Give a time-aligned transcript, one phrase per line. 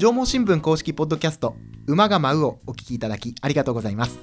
[0.00, 1.56] 縄文新聞公式ポッドキャスト
[1.86, 4.18] 馬が舞うをお聞きいただきありがとうございます。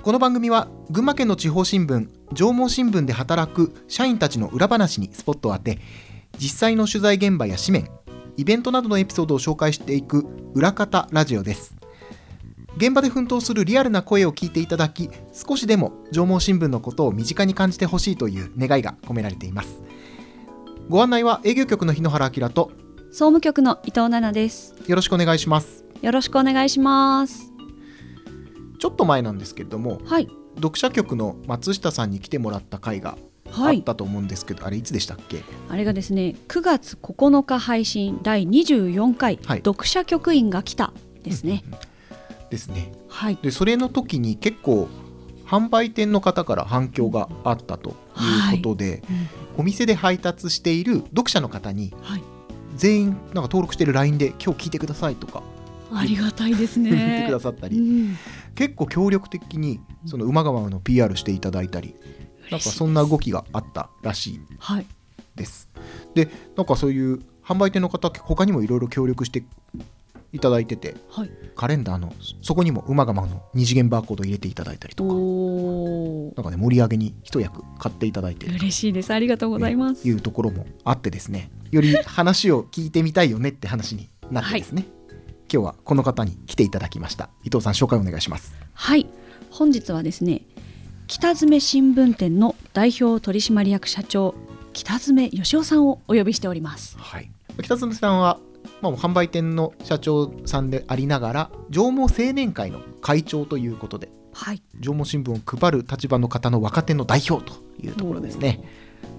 [0.00, 5.80] この番組は群馬県の地方新聞縄文新聞で働く社員たちの裏話にスポットを当て
[6.38, 7.90] 実際の取材現場や紙面
[8.38, 10.24] イベントなどのエピソードを紹介していく
[10.54, 11.76] 裏方ラジオです。
[12.78, 19.82] 現場で奮闘するリアルな声を聞いていただき少しでも縄文新聞のことを身近に感じてほしいという願いが込められています。
[20.88, 22.72] ご案内は営業局の日野原明と
[23.12, 24.72] 総務局の伊藤奈々です。
[24.86, 25.84] よろしくお願いします。
[26.00, 27.50] よろしくお願いします。
[28.78, 30.28] ちょっと前なんですけれどもはい。
[30.54, 33.18] 読者局の松下さんに来てもらった回が
[33.52, 33.80] あはい。
[33.80, 35.42] ったと思うんですけど、あれいつでしたっけ？
[35.68, 39.58] あれがですね9月9日配信第24回、はい。
[39.58, 40.92] 読者局員が来た
[41.24, 41.64] ですね、
[42.48, 42.92] ですね。
[43.08, 43.38] はい。
[43.42, 44.88] でそれの時に結構
[45.46, 47.94] 販売店の方から反響があったという
[48.62, 49.02] ことで、
[49.56, 52.22] お店で配達している読者の方にはい
[52.80, 55.42] 全員なんか登録してる LINE で今日聞いてくださいとか。
[55.92, 58.16] ありがたいです 言ってねくださったり、うん。
[58.54, 61.94] 結構協力的にその馬川の PR していただいたり。
[62.50, 64.86] なんかそんな動きがあったらしいはい。
[65.36, 65.68] です。
[66.14, 69.44] でなんかそういう販売店の方他にもいろいろ協力して
[70.32, 71.30] いただいててはい。
[71.56, 75.14] カレンダーのそこにも馬川の二次元バーコード入れていただいたりとか。
[76.42, 78.46] なんかね盛り上げに一役買っていただいて。
[78.46, 79.12] 嬉しいです。
[79.12, 81.50] ありがとうございます、というところもあってですね。
[81.70, 84.86] より話を聞いてみたいよねって話になってですね、
[85.52, 87.30] 今日はこの方に来ていただきました。
[87.44, 88.54] 伊藤さん紹介お願いします。
[88.74, 89.06] はい。
[89.50, 90.42] 本日はですね
[91.08, 94.36] 北詰新聞店の代表取締役社長
[94.72, 96.96] 北詰義雄さんをお呼びしております。
[96.98, 97.30] はい。
[97.62, 98.38] 北園さんは、
[98.82, 104.62] まあ、販売店の社長さんでありながら上毛青年会の会長ということではい。
[104.78, 107.52] 上毛新聞を配る立場の方の若手の代表と
[107.82, 108.62] いうところですね。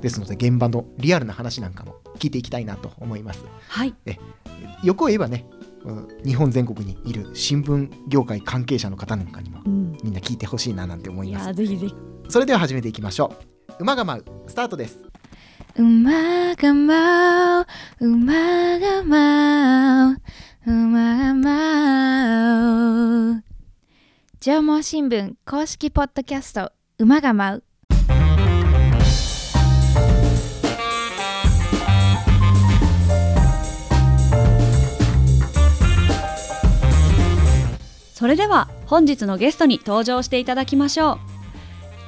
[0.01, 3.43] ですので現場のリアルな話なんかも聞いていきたいなと思います。
[3.67, 3.93] はい。
[4.83, 5.45] 欲を言えばね
[5.83, 9.97] うん日本全国にいる新聞業界関係者の方なんかにもうん。
[10.03, 11.47] みんな聞いてほしいななんて思いいます。
[11.47, 11.95] やぜひぜひ。
[12.29, 13.33] それでは始めていきましょ
[13.79, 13.83] う。
[13.83, 15.10] 馬が舞うスタートです
[15.77, 17.65] 馬が舞う。
[18.01, 18.33] 馬
[18.77, 20.17] が舞う。
[20.65, 23.43] 馬が舞う。
[24.41, 26.73] 縄文新聞公式ポッドキャスト。
[26.99, 27.63] 馬が舞う。
[38.13, 41.19] それでは本日のゲストに登場していただきましょう。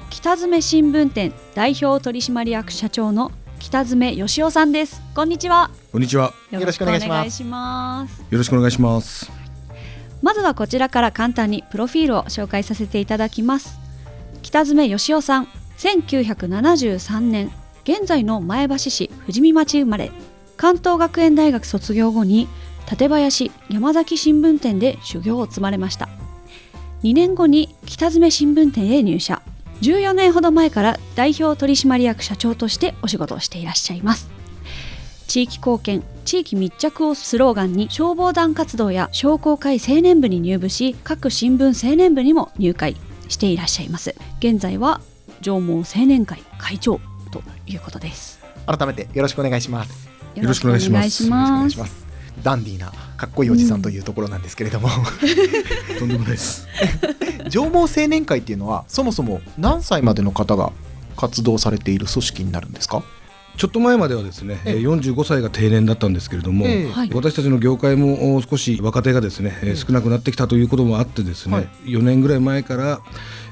[0.09, 3.31] 北詰新聞店代表取締役社長の
[3.63, 5.01] 北詰義雄さんです。
[5.15, 5.71] こんにちは。
[5.93, 6.33] こんにちは。
[6.51, 6.99] よろしくお願い
[7.31, 8.19] します。
[8.19, 9.31] よろしくお願いします。
[10.21, 13.79] まずはこちらから簡単にプロフィールを紹介させていただきます。
[14.41, 15.47] 北詰義雄さん
[15.77, 17.51] 1973年
[17.85, 20.11] 現在の前橋市富士見町生まれ。
[20.57, 22.49] 関東学園大学卒業後に
[22.85, 26.09] 館林山崎新聞店で修行を積まれました。
[27.03, 29.41] 2年後に北詰新聞店へ入社
[29.81, 34.29] 14年ほど前から代表取締役社長としてお仕事をしていらっしゃいます。
[35.27, 42.95] 地域貢献地域密着をスローガンに消防団活動や商工会青年部に入部し各新聞青年部にも入会
[43.29, 44.15] していらっしゃいます。
[44.39, 45.01] 現在は
[45.41, 46.99] 上毛青年会会長
[47.31, 48.39] ということです。
[48.65, 50.07] 改めてよろしくお願いします。
[50.35, 52.02] よろしくお願いします
[52.41, 54.89] ダンディーなかっこいいおじさんというところなんですけれども、
[55.99, 56.67] とんでもないです。
[57.49, 60.71] 上毛青年会っていうのはそもそも何歳までの方が
[61.15, 63.03] 活動されている組織になるんですか？
[63.55, 64.73] ちょっと前まではですね、ええ。
[64.73, 67.09] えー45歳が定年だったんですけれども、ええはい。
[67.13, 71.67] 私たちの業界もお少し若手がですね、えー少なくなってきたということもあってですね、はい。
[71.85, 72.99] 4年ぐらい前から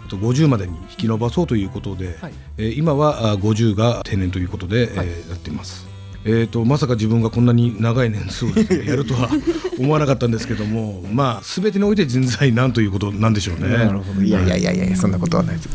[0.03, 2.33] えっと50までに引き延ばそうということで、はい。
[2.57, 5.07] えー今はあ50が定年ということで、はい。
[5.07, 5.85] えーやっています。
[6.23, 9.29] えー、とまさか自分がこんなに長い年数やるとは
[9.79, 13.69] 思わなかったんですけどもまあ全てにおいて人材なんということなんでしょうね。
[13.69, 14.21] なるほど。
[14.21, 15.69] いやいやいやいやそんなことはないです。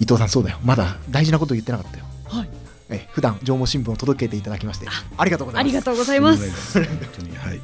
[0.00, 0.58] 伊藤さんそうだよ。
[0.64, 2.04] まだ大事なこと言ってなかったよ。
[2.24, 2.48] はい。
[2.90, 4.86] え普段上毛新聞を届けていただきまして
[5.18, 5.70] ありがとうございます。
[5.70, 6.78] ありがとうございます。
[6.82, 6.86] 本
[7.18, 7.60] 当にはい。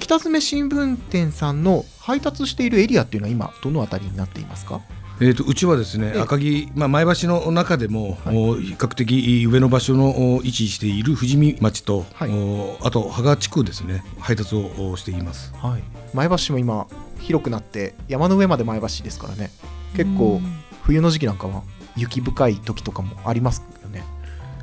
[0.00, 4.80] 北詰新聞店さんの配達しているエリアっていうのは今どのあたりになっていますか？
[5.20, 6.20] えー、とうちはですね、ええ。
[6.20, 8.36] 赤城、まあ、前橋の中でも、はい。
[8.36, 12.30] お比較的上の場所のお位置している富士見町と、はい。
[12.30, 15.52] おあと芳賀地区ですね配達をおしています。
[15.54, 15.82] はい。
[16.14, 16.86] 前橋市も今
[17.20, 19.50] 広くなって山の上まで前橋市ですからね。
[19.96, 20.40] 結構
[20.82, 21.62] 冬の時期なんかは
[21.96, 23.62] 雪深い時とかもあります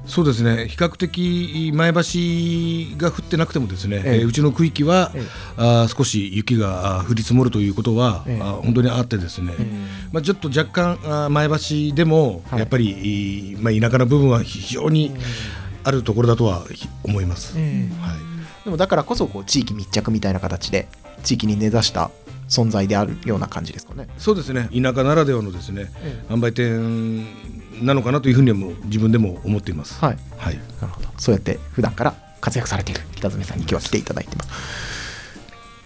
[0.07, 0.67] そうですね。
[0.67, 4.19] 比較的前橋が降ってなくてもですね、ええ。
[4.21, 5.23] えーうちの区域は、ええ。
[5.57, 8.41] あー少し雪が降り積もるということは、ええ。
[8.41, 9.65] あー本当にあってですね、え
[10.11, 10.65] まあ、ちょっと若
[10.97, 12.59] 干前橋でもはい。
[12.59, 15.11] やっぱり、いまあ、田舎の部分は非常に
[15.83, 16.65] あるところだとは
[17.03, 17.53] 思います。
[17.57, 18.17] えはい。
[18.63, 20.87] でもだからこそこう地域密着みたいな形で
[21.23, 22.09] 地域に根ざした
[22.47, 24.07] 存在であるような感じですかね。
[24.17, 24.69] そうですね。
[24.71, 25.91] 田舎ならではのですね
[26.29, 27.25] 販売店
[27.81, 29.99] なのかなというふうにも自分でも思っています。
[30.03, 31.09] はい、はい、なるほど。
[31.17, 34.49] そうやって普段から活躍されている北爪さんに今日は来ていただいてます。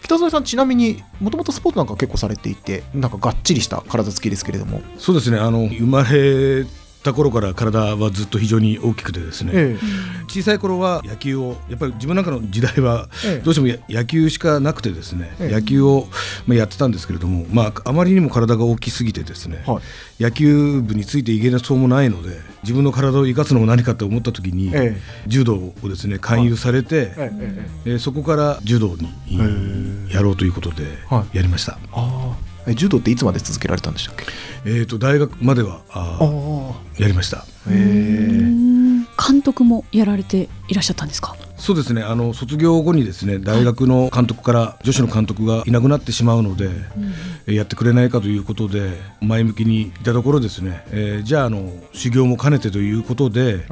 [0.03, 5.38] 北爪さんちなみにもともとスポーツなんか結構されていてなんかがっちりした体つきですけれども、そうですね。
[5.38, 6.65] あの生まれ
[7.04, 9.78] た頃から体はずっと非常に大きくてですね、え
[10.28, 13.42] 小さい頃は野球をやっぱり自分なんかの時代はええ。
[13.44, 15.54] どうしてもや野球しかなくてですね、ええ。
[15.54, 16.07] 野球を
[16.46, 19.81] まあやってたんですけれども、まあ、あまりにも体が大きすぎてですね、は
[20.19, 20.24] い。
[20.24, 31.38] 野球部についていけなそうもないので自分の体を生かすのも何かと思った時に、え柔道をですね勧誘されて、ええええーそこから柔道にやろうということではい。
[31.38, 32.36] やりました、あ
[32.68, 34.25] あ柔道っていつまで続けられたんでしたっけ？
[34.66, 36.19] えー、と大学まではあ
[36.98, 37.45] やりました。
[39.21, 41.36] 監督もやられていらっしゃったんですか？
[41.57, 42.01] そうですね。
[42.01, 46.69] あの卒業後にですね大学の監督から女子の監督がいなくなってしまうので、
[47.48, 53.66] えやってくれないかということで前向きにいたところですね、えーじゃああの修行も兼ねてということで、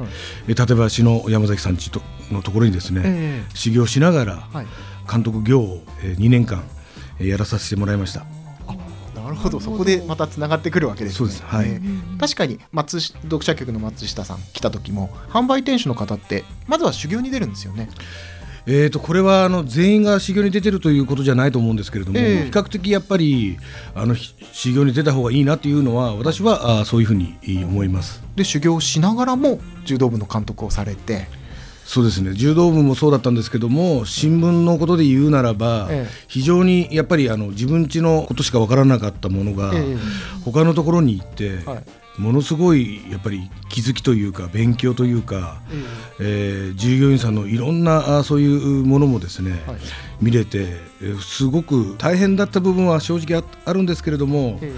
[0.48, 4.66] え館林の山崎さんちとのところにですね、え修行しながらはい。
[5.10, 6.62] 監督業を、え2年間、
[7.20, 8.26] えーやらさせてもらいました。
[9.28, 9.60] なるほど。
[9.60, 11.16] そこでまたつながってくるわけですね。
[11.18, 11.42] そうです。
[11.42, 11.68] はい。
[11.68, 17.90] ええ確かに松し読者局の松下さん来た時も販売店主の方ってまずは修行に出るんですよね。
[18.70, 22.44] えー、とこれはあの全員が修行に出てるということじゃないと思うんですけれども、ええ。
[22.44, 23.56] 比較的やっぱり
[23.94, 28.22] あのひ修行に出た方がいいなというのは私はあーそういうふうに思います。
[28.36, 31.28] で修行しながらも柔道部の監督をされて
[31.88, 32.34] そうですね。
[32.34, 36.10] 柔道部もそうだったんですけども新聞のことで言うならば、ええ。
[36.28, 39.96] 非常にやっぱりあの自分家のことしか分からなかったものが、ええ。
[40.44, 41.84] 他のところに行って、はい。
[42.20, 45.62] ものすごいやっぱり気づきというか勉強というか、
[46.20, 49.76] えー従業員さんのいろんなあそういうものもですね、はい。
[50.20, 50.66] 見れて、
[51.00, 54.70] えーすごく大変だった部分は正直ああるんですけれども、え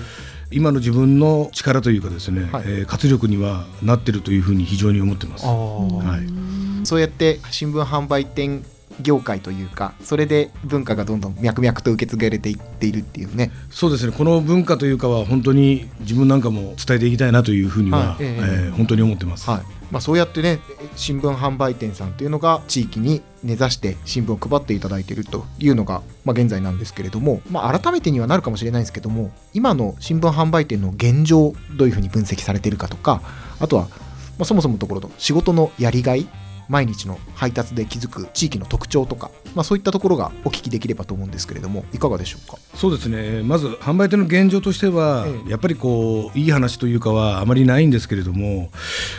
[0.52, 2.62] 今の自分の力というかですね、はい。
[2.66, 5.44] えー活力にはなってるというふうに非常に思ってます。
[5.44, 6.20] あはい。
[6.20, 6.59] ー
[6.90, 8.64] そうやって新聞販売店
[9.00, 13.52] 業界というかそれで文化がどんどん脈々と受け継がれていっているっていうね。
[13.70, 14.12] そうですね。
[14.12, 18.24] この文化というかは本当に自分なんかも伝えていきたいなというふうには、はい。
[18.24, 18.38] ええ。
[18.40, 19.48] えー本当に思ってます。
[19.48, 19.60] はい。
[19.92, 20.58] まあ、そうやってね
[20.96, 33.20] 新聞販売店さんというのが地域に根ざして新聞を配っていただいているというのが、まあ、現在なんですけれども、まあ、改めてにはなるかもしれないんですけども今の新聞販売店の現状どういうふうに分析されているかとか
[33.58, 36.28] あとは、まあ、そもそものところの仕事のやりがい
[36.70, 42.58] 毎日の配達で気づく地域の特徴とか、まあ、そういったところがお聞きできればと思うんですけれどもいかがでしょうか？
[42.76, 43.42] そうですね。
[43.42, 45.50] まず販売店の現状としては、ええ。
[45.50, 48.70] やっぱりこういい話というかはあまりないんですけれども、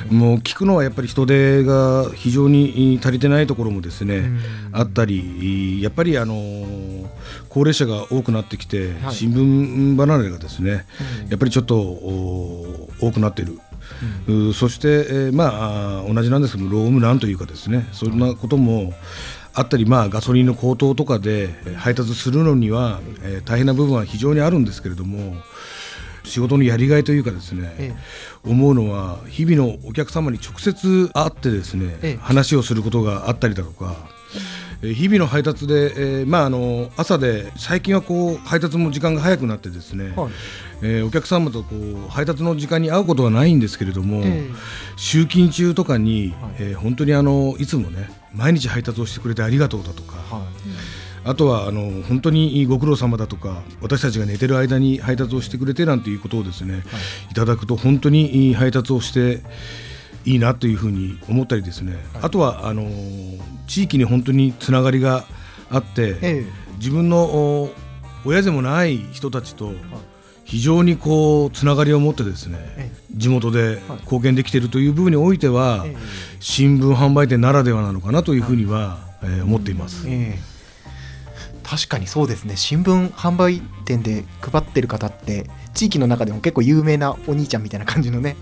[0.09, 4.31] もう聞くのはやっぱり人手が非常に足りてないところもですね、
[4.71, 6.33] あったりやっぱりあの
[7.49, 9.13] 高齢者が多くなってきて、はい。
[9.13, 10.85] 新聞離れがですね、
[11.23, 11.29] うん。
[11.29, 13.59] やっぱりちょっとお多くなっている。
[14.27, 18.93] うそして、えーまあ同じなんですけどロームランというかですねそんなことも
[19.53, 25.35] あったり、まあ、ガソリンの高騰とかでえー配達するのには、えー大変な部分は非常にあるんですけれども
[26.23, 27.93] 仕事のやりがいというかですね、え。
[28.45, 32.17] 思うのは日々のお客様に直接会ってですね、ええ。
[32.21, 33.95] 話をすることがあったりだとか、
[34.83, 40.31] えー日々の配達で、えーまあ、あの朝で最近はこう配達も時間が早くなってですね、はい
[40.81, 44.49] えーお客様とこう配達の時間に会うことはないんですけれども、え
[44.95, 46.51] 集勤中とかに、はい。
[46.59, 50.45] えー本当にあのいつもね毎日配達をしてくれてありがとうだとか、は
[51.23, 56.83] あとはあの本当にご苦労様だとか私たちが寝てる間に配達をしてくれてなんていうことをですね、
[57.29, 59.41] い、ただくと本当にいい配達をして
[60.25, 62.89] いいなというふうに思ったりですね、あとはあの
[63.67, 65.25] 地域に本当につながりが
[65.69, 66.45] あって、え
[66.77, 67.71] 自分のお
[68.25, 69.73] 親でもない人たちと
[70.51, 75.95] 非常にこうつながりを持ってですね、え地元で貢献できているという部分においては、え
[76.41, 80.09] 新聞販売店ならではなのかなというふうには、えー思っています。
[80.09, 80.39] ええ。
[81.63, 82.57] 確かにそうですね。
[82.57, 88.35] 新聞販売店で配ってる方って地域の中でも結構有名なお兄ちゃんみたいな感じのね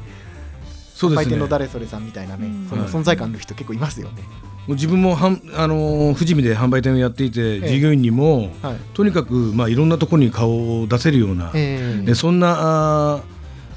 [1.00, 1.26] そうですね。
[1.26, 2.68] 販売店の誰それさんみたいなね、うん。
[2.70, 4.24] その存在感の人結構いますよね、
[4.68, 8.76] もう自分もはん、あのー富士見で販売店をやっていて、え従業員にも、はい。
[8.94, 12.12] とにかく、まあ、いろんなところに顔を出せるような、ええ。
[12.12, 13.22] えそんなあー、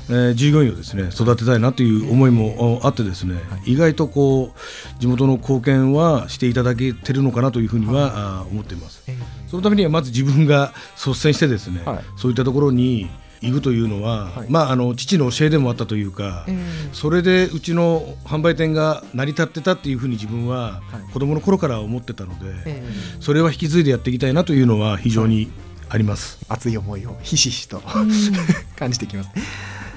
[0.09, 9.05] えー従業員をですね育てたいなという思いもあってですね、意外とこう地元の貢献はしていただけてるのかなというふうには、あー思っています。
[9.07, 9.17] え。
[9.47, 12.05] そのためにはまず自分が率先してですね、はい。
[12.17, 13.09] そういったところに
[13.43, 14.47] いくというのは、はい。
[14.49, 16.47] まああの父の教えでもあったというか、
[16.93, 21.13] それでうちの販売店が成り立ってたっていうふうに自分ははい。
[21.13, 22.83] 子供の頃から思ってたので、え
[23.21, 25.51] それは引き継いでやっていきたいなというのは非常に
[25.89, 26.39] あります。
[26.49, 27.81] 熱い思いをひしひしと
[28.77, 29.31] 感じてきます。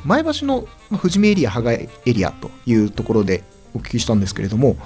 [0.04, 4.78] 前橋のまあ富士見エリア羽賀エリアというところでお聞きしたんですけれども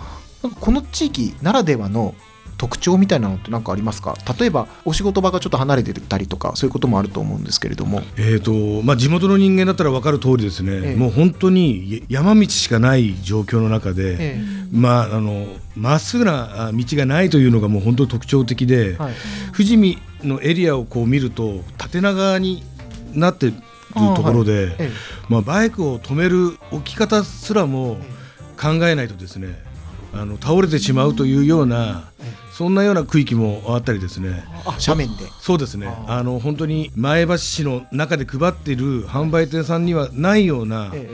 [0.60, 2.16] この地域ならではの
[2.60, 4.16] 特徴みたいなのって何かありますか？
[4.38, 8.02] 例えばお仕事場がちょっと離れてたりとかそういうこともあると思うんですけれども。
[8.18, 10.96] えーとまあ、地元の人間だったら分かる通りですね、ええ。
[10.96, 19.14] もう本当にや山道しかない状況の中で、えまああのまっすぐなあ道がないというのがもう本当に特徴的で、はい。
[19.54, 22.62] 富士見のエリアをこう見ると縦長に
[23.14, 23.56] なっている
[23.94, 24.92] ところで、え
[25.30, 27.98] まあ、バイクを止める置き方すらも
[28.62, 29.58] 考えないとですね
[30.14, 32.10] あの倒れてしまうというような
[32.60, 34.44] そんなような区域もあったりですね。
[34.66, 35.24] あ斜面で。
[35.40, 35.88] そうですね。
[35.88, 41.10] ああの本当に前橋市の中で配っている販売店さんにはないような、え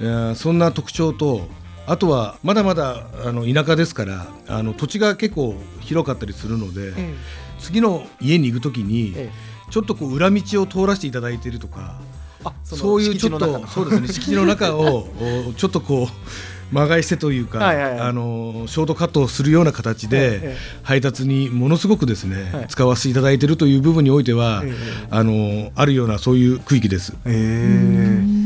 [0.00, 1.42] えーそんな特徴と
[1.86, 7.14] あとはまだまだあの田舎ですからあの土地が結構広かったりするので、え
[7.60, 9.30] 次の家に行く時に、え
[9.70, 12.00] ちょっとこう裏道を通らせていただいているとか
[12.42, 15.06] あそういうちょっとそうですね敷地の中を
[15.48, 18.00] おちょっとこう間返してというか、はいはいはい。
[18.00, 22.66] あのショートカットをするような形えでえ配達にものすごくですね、はい。
[22.68, 24.74] 使わせていただいているという部分においては、ええ
[25.10, 27.14] あのあるようなそういう区域です。
[27.24, 28.22] え。
[28.24, 28.38] え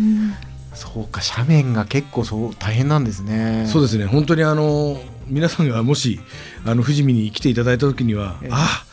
[0.75, 3.67] そうか斜面が結構そう大変なんですね。
[3.67, 4.07] そうですね。
[4.07, 6.21] 本当にあの皆さんがもし
[6.65, 8.49] あの富士見に来ていただいた時には、ええ。
[8.53, 8.85] あ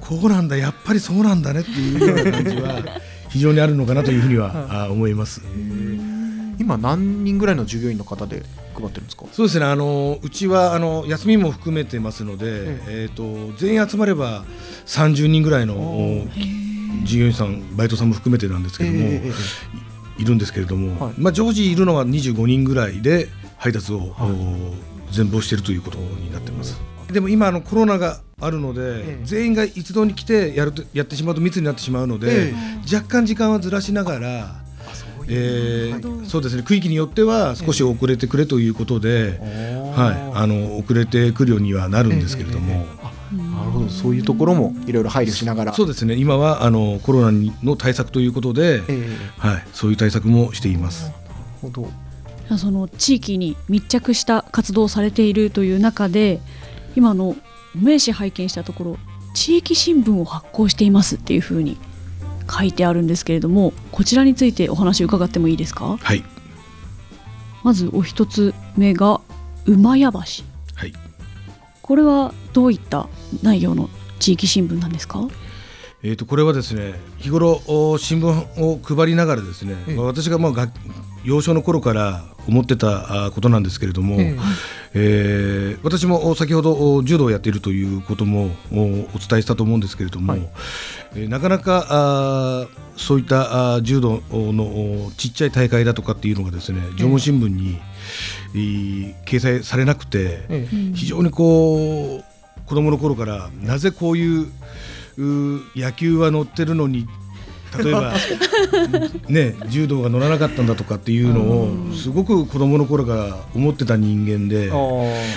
[0.00, 5.40] こうなんだやっぱりそうなんだねっていうような感じは非常にあるのかなというふうには、 あ思います。
[6.58, 8.42] 今何人ぐらいの従業員の方で
[8.74, 9.24] 配ってるんですか？
[9.32, 9.66] そうですね。
[9.66, 13.08] あのうちはあの休みも含めてますので、ええ。
[13.12, 14.44] ー、と全員集まれば
[14.86, 16.26] 30人ぐらいの
[17.04, 18.98] 従業員さんバイトさんも含めてなんですけども、
[20.18, 21.14] いるんですけれども、はい。
[21.18, 23.28] まあ、常時いるのは25人ぐらいで
[23.58, 24.08] 配達を、はい。
[24.30, 26.80] お全貌しているということになってます。
[27.12, 29.24] でも今あのコロナがあるので、ええ。
[29.24, 32.54] 全員が一堂に来てやるとやってしまうと密になってしまうので、え。
[32.92, 34.61] 若干時間はずらしながら、
[35.32, 36.62] えーそうですね。
[36.62, 39.38] 区域によっては少し遅れてくれということで、
[39.94, 42.86] はい、あの遅れてくるようにはなるんですけれども、
[43.32, 43.88] なるほど。
[43.88, 45.74] そういうところもいろいろ配慮しながら。
[45.74, 46.14] そうですね。
[46.14, 51.04] 今はあのコロナの対策ということで、ええはい、そういう対策もしています。
[51.04, 51.14] なる
[51.60, 51.90] ほど。
[52.58, 56.40] その地域に密着した活動をされているという中で
[56.96, 57.36] 今の
[57.74, 58.96] 名刺拝見したところ
[59.34, 61.78] 地域新聞を発行していますっていうふうに
[62.50, 65.96] 書いてあるんですけれどもこちらについてお話伺ってもいいですか？
[66.00, 66.24] はい、
[67.62, 69.20] まずお一つ目が
[69.66, 70.18] 馬屋橋。
[70.18, 70.92] はい。
[71.82, 73.08] これはどういった
[73.42, 75.28] 内容の地域新聞なんですか？
[76.04, 80.68] えー、とこれはですね日頃お新聞を配りながらですね、ええまあ私がまあが
[81.24, 84.36] 幼少の頃から思ってたあことなんですけれども、え
[84.94, 85.76] え。
[85.76, 88.84] ー私もお先ほどお柔道をやっているということもおお
[89.18, 90.48] 伝えしたと思うんですけれども、はい。
[91.14, 94.64] えーなかなかあーそういった柔道の
[95.06, 97.78] おちっちゃい大会だとかっていうのがですね縄文新聞に、
[98.54, 100.92] えー掲載されなくて、ええ。
[100.94, 102.24] 非常にこう
[102.66, 104.46] 子供の頃からなぜこういう
[105.18, 107.06] う野球は乗ってるのに
[107.78, 108.12] 例えば
[109.28, 114.70] ね柔道が乗らなかったんだとかっていうのをすごく子供の頃から思ってた人間で、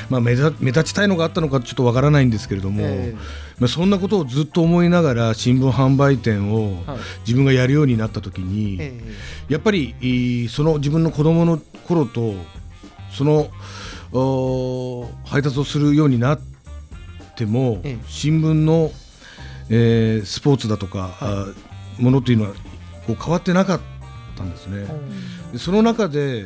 [0.10, 3.18] まあ、目立目立ちたいのがあったのかちょっとわからないんですけれども、ええ。
[3.60, 6.98] まあ、そんなことをずっと思いながら新聞販売店をはい。
[7.22, 8.94] 自分がやるようになった時に、え
[9.48, 12.36] やっぱりいいその自分の子供の頃と
[13.12, 13.50] その
[14.12, 16.40] お配達をするようになっ
[17.36, 18.06] ても、ええ。
[18.08, 18.92] 新聞の、
[19.70, 21.48] えースポーツだとか、あ
[21.98, 22.52] ものというのは
[23.08, 23.80] こう変わってなかっ
[24.36, 24.88] たんですね。
[25.58, 26.46] その中で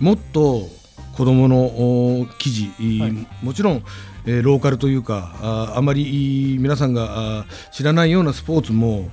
[0.00, 0.68] もっと
[1.16, 3.26] 子どものお記事、いはい。
[3.42, 3.84] もちろん、
[4.24, 9.10] えーローカルというかああまりい皆さんがあ知らないようなスポーツも、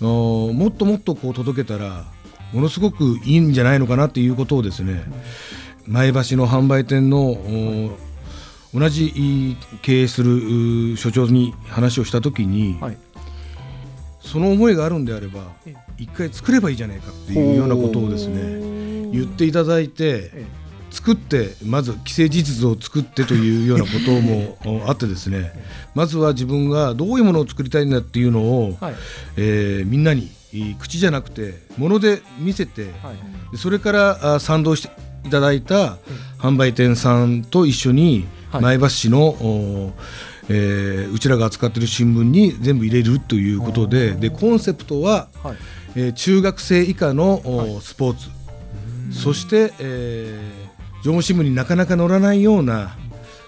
[0.00, 2.04] おもっともっとこう届けたら
[2.52, 5.02] ものすごくいいんじゃないのかなっていうことをですね、
[5.86, 7.90] 前橋の販売店の、お
[8.74, 12.98] 同じい経営するう所長に話をした時に、はい
[14.20, 20.46] その思いがあるんであればえ一回作ればいいじゃないかっていうようなことをですね言っていただいてえ
[20.90, 25.52] 作ってまず既成事実を作ってというようなこともお あってですね
[25.94, 28.94] まずは自分がどういうものを作りたいんだっていうのを、はい。
[29.36, 33.52] えーみんなにい口じゃなくてもので見せてはい。
[33.52, 34.90] でそれからあ賛同して
[35.26, 35.98] いただいた
[36.38, 38.62] 販売店さんと一緒にはい。
[38.62, 39.92] 前橋市の、お
[40.48, 45.56] えーうちらが扱っている新聞に全部入れるということででコンセプトは、はい。
[45.96, 47.80] えー中学生以下の、おはい。
[47.80, 48.28] スポーツ。
[49.12, 52.96] そして、えー、縄文新聞になかなか載らないような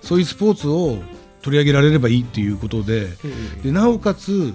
[0.03, 0.99] そういうスポーツを
[1.43, 3.09] 取り上げられればいいっていうことで
[3.63, 4.55] でなおかつ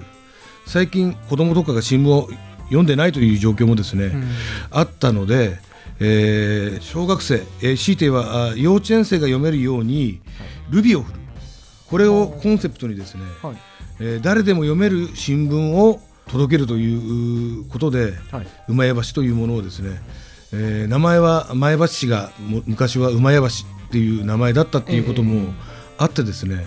[0.66, 2.28] 最近子供とかが新聞を
[2.64, 4.12] 読んでないという状況もですね、
[4.72, 5.58] あったので、
[6.00, 10.20] えー小学生、えー、強いてはあ幼稚園生が読めるように、
[10.70, 11.18] ルビを振る
[11.90, 13.56] これをコンセプトにですね、はい。
[14.00, 18.46] えー誰でも読める新聞を届けるということで、はい。
[18.68, 20.00] 馬屋橋というものをですね、
[20.52, 23.50] えー名前は前橋市がも昔は馬屋橋っ
[23.90, 25.52] ていう名前だったっていうことえも
[25.98, 26.66] あってですね、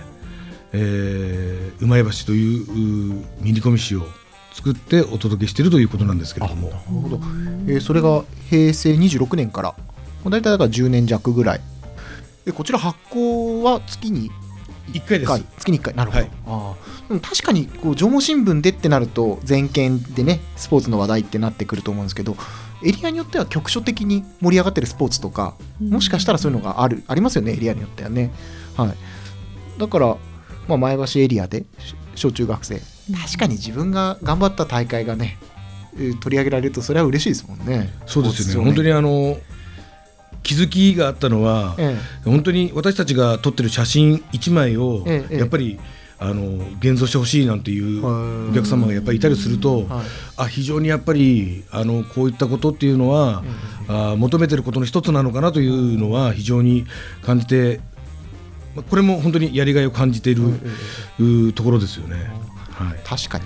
[0.73, 4.03] えー馬屋橋といううミニコミ誌を
[4.53, 6.69] 作ってお届けしているということなんですけれども。
[6.69, 7.19] なるほど、
[7.67, 9.75] えーそれが平成26年から
[10.25, 11.61] 大体だから10年弱ぐらい。
[12.45, 14.31] えこちら発行は月に
[14.93, 15.31] 1回1です。
[15.31, 15.43] 回。
[15.57, 15.95] 月に1回。
[15.95, 16.31] なるほど、はい。
[16.45, 17.07] あー。
[17.09, 22.35] でも確かにこう縄文新聞でってなると全県でねスポーツの話題ってなってくると思うんですけど
[22.83, 28.31] エリアによっては局所的に盛り上がってるスポーツとかもしかしたらそういうのがあるありますよねエリアによってはね。
[28.77, 28.95] はい。
[29.79, 30.17] だから、
[30.67, 32.79] まあ、前橋エリアでし小中学生。
[32.79, 35.39] 確かに自分が頑張った大会がね
[35.95, 37.93] えー取り上げられるとそれは嬉しいですもんね。
[38.05, 38.65] そうですよね。
[38.65, 39.37] 本当にあの
[40.43, 45.79] 気づきがあったのは、え本当に私たちが撮ってる写真1枚を、えええやっぱり
[46.21, 48.49] あの現像してほしいなんていうはい。
[48.51, 50.05] お客様がやっぱりいたりすると、はい。
[50.37, 53.43] あ非常にやっぱりあのこういったことっていうのは、
[53.87, 56.85] あ求めてることの一つなのかなというのは非常に
[57.23, 57.79] 感じて、
[58.75, 60.43] まあこれも本当にやりがいを感じている、
[61.19, 62.29] うところですよね。
[62.71, 62.99] はい。
[63.05, 63.45] 確かに。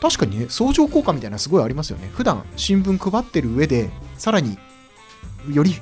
[0.00, 2.10] 確かにね相乗効果みたいなのすごいありますよね。
[2.12, 4.58] 普段新聞配ってる上でさらに
[5.52, 5.74] より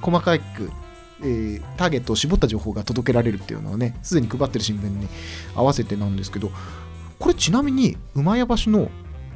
[0.00, 0.70] 細かく、
[1.22, 5.08] えーターゲットを絞った情報が届けられるっていうのはねすでに配ってる新聞に
[5.54, 6.50] 合わせてなんですけど
[7.18, 8.90] これちなみに馬屋橋の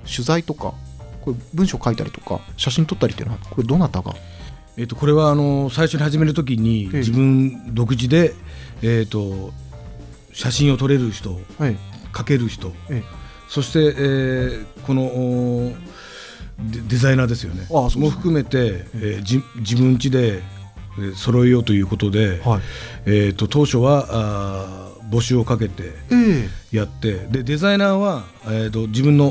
[0.04, 0.74] 取材とか
[1.22, 4.14] これ文章書いたりとか写真撮ったりっていうのはこれどなたが？
[4.76, 6.98] えっとこれはあの最初に始めるときにええ。
[6.98, 8.34] 自分独自で、
[8.82, 9.52] えっと
[10.32, 11.76] 写真を撮れる人はい。
[12.12, 13.04] 描ける人、ええ。
[13.48, 15.72] そして、えーこのお
[16.58, 17.66] デデザイナーですよね。
[17.70, 20.42] ああも含めて、えーじ自分家で、
[20.98, 22.60] えー揃えようということで、はい。
[23.06, 29.26] えー、と当初はあー募集をかけてえやってでデザイナーは、えー、と自分の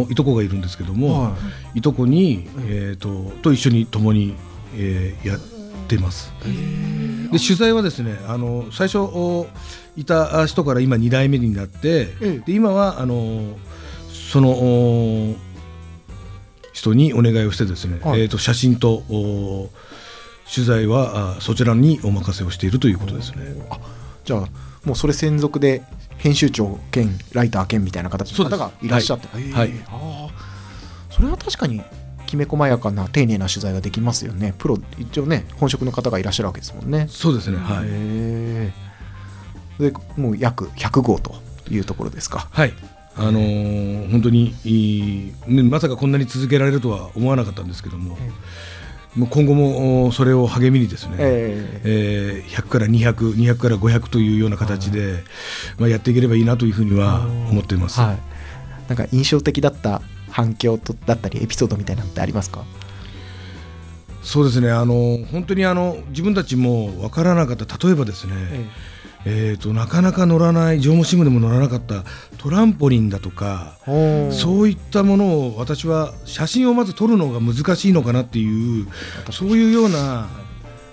[0.00, 1.36] おいとこがいるんですけどえも、は
[1.74, 1.80] い。
[1.80, 4.36] とこに、えー、とと一緒に共に、
[4.74, 5.38] えーやっ
[5.88, 6.32] てます。
[7.32, 9.46] で取材はですねあの最初お
[9.96, 12.38] いた人から今2代目になって、ええ。
[12.46, 13.56] で今はあの
[14.12, 15.34] そのお
[16.78, 18.20] 人にお願いをしてですね、はい。
[18.20, 19.70] えー、と写真とお
[20.52, 23.54] 取材はあそちらにお任せをしているということですね。
[23.70, 23.78] あ
[24.24, 24.48] じゃあ
[24.84, 25.82] もうそれ専属で
[26.18, 29.72] 編集長兼ライター兼みたいな形の方がいらっしゃって、へえはい。
[29.88, 30.30] ああ
[31.10, 31.82] それは確かに
[32.26, 34.54] きめ細やかな丁寧な取材ができますよね。
[34.56, 37.06] プロ一応ね本職の方がいらっしゃるわけですもんね。
[37.10, 41.34] そうですね、はい、でもう約100号と
[41.70, 42.48] いうところですか。
[42.52, 42.72] はい。
[43.18, 48.16] あのー本当にいいねまさかこんなに続けられるとは思わなかったんですけども、
[49.16, 52.42] もう今後もおそれを励みにですね、ええ。
[52.44, 55.24] えー100から200、200から500というような形で、
[55.78, 58.00] まあ、やっていければいいなというふうには思っています。
[58.00, 58.18] はい。
[58.88, 60.00] なんか印象的だった
[60.30, 62.64] 反響とだったりエピソードみたいなのってありますか？
[64.22, 68.97] そうですね、あの本当にあの自分たちも分からなかった、例えばですね、えー
[69.60, 72.04] となかなか乗らない、縄文新聞でも乗らなかった
[72.38, 73.78] トランポリンだとか、
[74.30, 78.86] そういったものを私は写真をまず撮るのが難しいのかなっていう
[79.30, 80.28] そういうような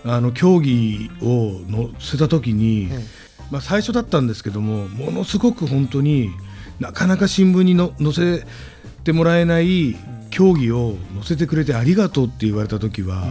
[0.05, 2.99] あの競技を載せた時に、え
[3.51, 6.29] まあ、最初だったんですけどもものすごく本当に
[6.79, 8.45] なかなか新聞にの載せ
[9.03, 9.95] てもらえない
[10.29, 13.23] 競技を載せてくれてありがとうって言われた時は、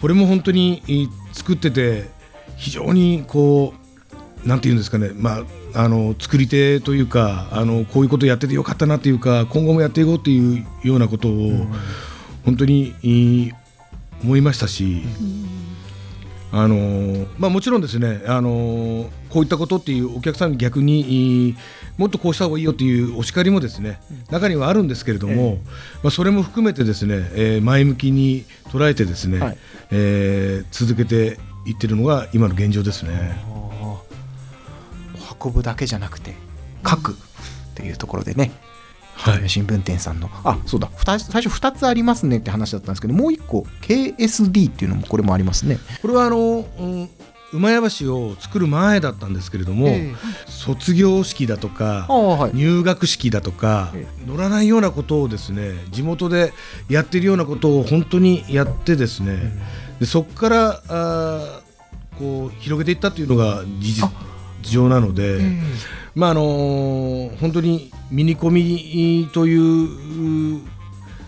[0.00, 2.08] これも本当にい作ってて
[2.56, 3.83] 非常にこう
[4.46, 11.66] なんていうんですかね、まあ、あの作り手というかあのこういうことやっててよかったなっていうか今後もやっていこうっていうようなことを
[12.44, 13.52] 本当に
[14.22, 15.02] 思いましたし。
[16.56, 21.56] あのまあ、もちろんですね、あのこういったことっていうお客さんに逆に
[21.98, 25.58] もっとこうした方がいいよっていうお叱りもですね中にはあるんですけれども、
[26.04, 29.58] まあ、それも含めてですね、えー前向きに捉えてですね、はい。
[29.90, 33.44] えー続けていってるのが今の現状ですね。
[35.44, 36.34] 運ぶだけじゃなくて
[36.88, 37.14] 書くっ
[37.74, 38.52] ていうところでね、
[39.16, 39.48] はい。
[39.48, 40.30] 新聞店さんの。
[40.44, 40.90] あそうだ。
[40.96, 45.78] 最初2つありますねって話だったんですけどもう1個 KSD っていうのもこれもありますね。
[46.02, 47.08] これはあの、うん
[47.52, 50.14] 馬屋橋を作る前だったんですけれども、ええ。
[50.50, 52.50] 卒業式だとかはい。
[52.56, 56.52] 入学式だとかえ乗らないようなことをですね地元で
[56.88, 59.52] やってるようなことを本当にやってですね、
[60.00, 64.08] でそこからあーこう広げていったというのが事実
[64.70, 65.60] 情なので、え
[66.14, 69.56] まああのー本当にミニコミとい
[70.56, 70.60] う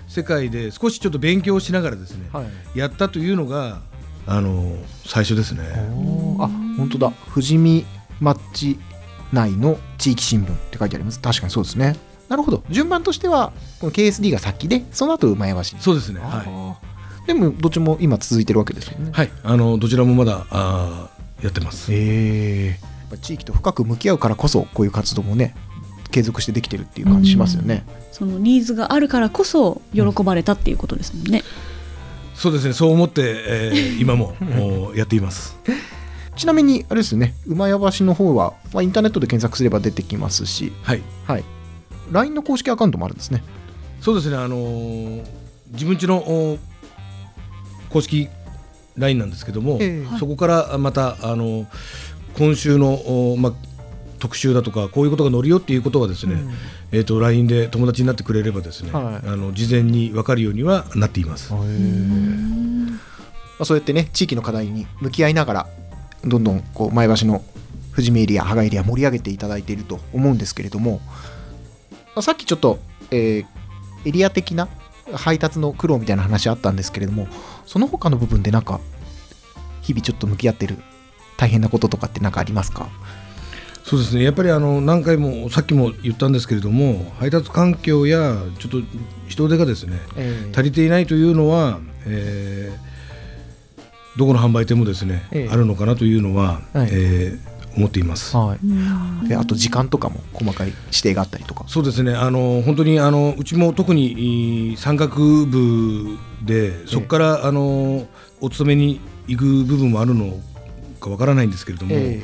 [0.09, 2.79] 世界で少しちょっと勉強しながらですね、えはい。
[2.79, 3.81] やったというのが、
[4.27, 5.62] あのー最初ですね。
[6.38, 7.12] あ本当だ。
[7.33, 7.85] 富士見
[8.20, 8.79] 町
[9.33, 11.20] 内の地域新聞って書いてあります。
[11.20, 11.96] 確かにそうですね。
[12.29, 12.62] なるほど。
[12.70, 16.20] 順番としてはこの KSD が先でその後馬屋橋そうですね。
[16.22, 16.46] あはい。
[16.46, 16.75] ー
[17.27, 19.11] でもどっちも今続いてるわけですよね。
[19.12, 19.31] はい。
[19.42, 21.92] あのどちらもまだあーやってます。
[21.92, 25.55] ええやっぱ地域と深く向き合うからこそこういう活動もね
[26.11, 31.42] 継続してできてるっていう感じしますよね、そのニーズがあるからこそ喜ばれたっていうことですもんね。
[32.35, 32.73] そうですね。
[32.75, 34.37] そう思って、えー今も
[34.90, 35.57] おやっています。
[36.37, 41.03] ちなみにあれですよね馬屋橋の方は、まあ、インターネットで検索すれば出てきますしはい。
[41.27, 41.45] はい
[42.12, 43.42] LINE の公式アカウントもあるんですね
[44.01, 44.37] そうですね。
[44.37, 45.25] あのー
[45.73, 46.59] 自分家のお
[47.90, 48.29] 公式
[48.97, 51.66] LINE なんですけども、ええはいそこからまたあの
[52.37, 52.94] 今週の
[53.33, 53.55] おま
[54.18, 56.53] 特集だとかこういうことが載るよっていうことはですね、うん。
[56.92, 59.29] えっ、と LINE で友達になってくれればですね、はい。
[59.29, 61.53] あの事前に分かるようにはなっています。
[61.53, 61.61] ま
[63.61, 65.66] あ、そうやってね地域の課題に向き合いながら
[66.25, 67.42] どんどんこう前橋の
[67.92, 71.01] 富士見エリア芳賀エリア盛り上げていただいていると思うんですけれども、
[72.14, 72.79] まあ、さっきちょっと、
[73.11, 73.46] えー
[74.07, 74.68] エリア的な
[75.12, 77.27] 配達の苦労みたいな話あったんですけれども
[77.66, 78.81] その他の部分でなんか
[79.83, 80.79] 日々ちょっと向き合ってる
[81.37, 82.88] 大変なこととかって何かありますか？
[83.85, 84.25] そうですね。
[84.25, 88.79] やっぱりあの何回もさっきも言ったんですけれども配達環境やちょっと
[89.29, 90.01] 人手がですね
[90.53, 92.87] 足りていないというのは、えー
[94.18, 95.49] どこの販売店もですね、ええ。
[95.53, 96.88] あるのかなというのは、はい。
[96.90, 98.35] えー思っています。
[98.35, 101.66] はい、であと時間とかも細かい指定があったりとか。
[101.68, 102.14] そうですね。
[102.14, 108.09] あの本当にあのうちも特に山岳部でそこから、あの
[108.40, 110.40] お勤めに行く部分もあるの
[111.07, 112.23] かわからないんですけれども、え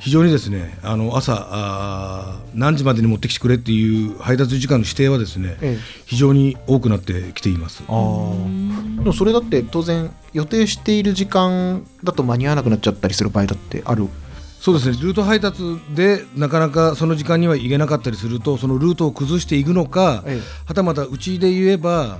[0.00, 5.82] 非常にですねあの朝何時までに持ってきてくれっていう配達時間の指定はですね、ええ。
[6.06, 7.84] 非常に多くなってきています。
[7.88, 8.96] あー。
[8.98, 14.08] でもそれだって当然予定している時間だと間に合わなくなっちゃったりする場合だってある？
[14.60, 14.96] そうですね。
[15.02, 22.16] ルート配達でなかなかその時間には行けなかったりするとそのルートを崩していくのか、えはたまたうちで言えば、は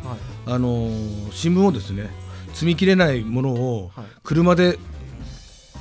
[0.49, 0.53] い。
[0.55, 2.11] あのー新聞をですね
[2.53, 4.07] 積み切れないものをはい。
[4.25, 4.77] 車で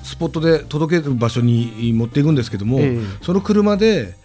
[0.03, 2.99] スポットで届ける場所に持っていくんですけども、ええ。
[3.21, 4.15] その車で、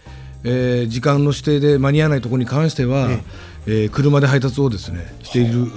[0.43, 3.23] えー時間の指定で間に合わないところに関しては、え
[3.67, 3.71] え。
[3.85, 5.67] ー車で配達をですねしている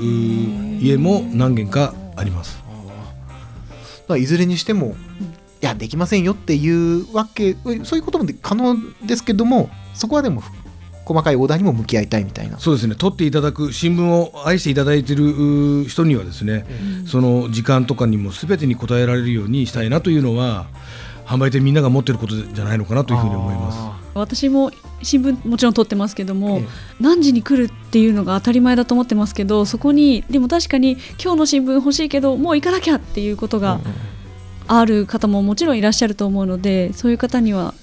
[0.81, 2.59] 家も何軒かあります。
[2.59, 4.97] だからいずれにしても
[5.63, 10.43] いやできませんよっていうわけそういうこともで可能ですけどもそこはでも
[11.11, 12.59] 細かいオーダーにも向き合いたいみたいな。
[12.61, 12.95] そうですね。
[12.95, 16.65] 取っていただく新聞を愛していただいている人にはですね、
[17.07, 20.69] その時間とかにも全てに応えられるようにしたいなというのは
[21.27, 23.79] 販売店みんなが持っていることじゃないのかなというふうに思います。
[23.81, 24.71] あ私も
[25.03, 26.67] 新聞もちろん撮ってますけども、ええ。
[27.01, 30.93] 何時に来るっていうのが当たり前だと思ってますけどそこにでも確かに
[31.23, 33.81] 今日の新聞欲しいけどもう行かなきゃっていうことーが
[34.69, 37.75] ある方ももちろんいらっしゃると思うのでそういう方には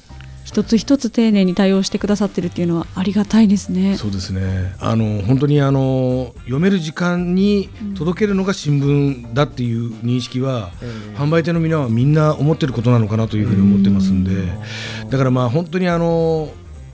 [0.47, 3.97] 一つ一つ丁寧に対応してくださってるっていうのはありがたいですね。
[3.97, 4.73] そうですね。
[4.79, 11.17] あの本当にあの読める時間に届けるのが新聞だっていう認識は、ええ。
[11.17, 14.47] 販売店のみんなはみんな思ってることなのかなというふうに思ってますんで、
[15.09, 16.49] だからまあ本当にあの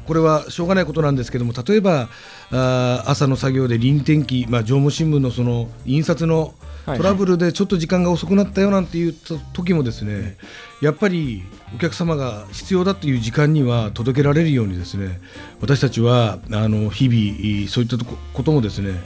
[0.08, 2.10] これはしょうがないことなんですけども例えば
[2.50, 9.14] あー朝の作業で臨転機、まあ、上毛新聞のその印刷のはいトラブルでちょっと時間が遅くなったよなんていう
[9.54, 10.36] 時もですね
[10.82, 11.44] やっぱり
[11.74, 15.22] お客様が必要だという時間には届けられるようにですね
[15.62, 19.00] 私たちはあの日々そういったとここともですね